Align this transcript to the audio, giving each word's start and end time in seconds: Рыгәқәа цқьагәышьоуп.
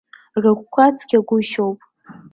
Рыгәқәа 0.41 0.85
цқьагәышьоуп. 0.97 1.79